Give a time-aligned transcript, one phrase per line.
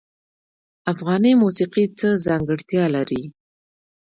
[0.91, 3.23] افغاني موسیقی څه ځانګړتیا لري؟